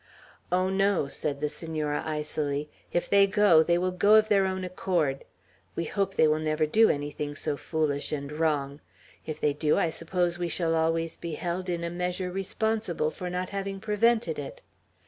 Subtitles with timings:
[0.51, 2.71] "Oh, no." said the Senora, icily.
[2.91, 5.25] "If they go, they will go of their own accord.
[5.75, 8.81] We hope they will never do anything so foolish and wrong.
[9.27, 13.29] If they do, I suppose we shall always be held in a measure responsible for
[13.29, 14.63] not having prevented it.